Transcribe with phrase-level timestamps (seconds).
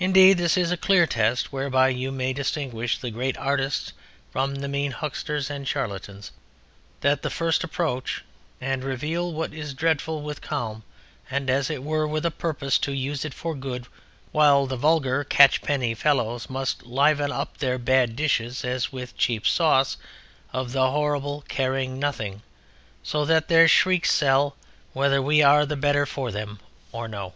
[0.00, 3.92] Indeed this is a clear test whereby you may distinguish the great artists
[4.32, 6.32] from the mean hucksters and charlatans,
[7.02, 8.24] that the first approach
[8.60, 10.82] and reveal what is dreadful with calm
[11.30, 13.86] and, as it were, with a purpose to use it for good
[14.32, 19.46] while the vulgar catchpenny fellows must liven up their bad dishes as with a cheap
[19.46, 19.96] sauce
[20.52, 22.42] of the horrible, caring nothing,
[23.04, 24.56] so that their shrieks sell,
[24.94, 26.58] whether we are the better for them
[26.90, 27.34] or no.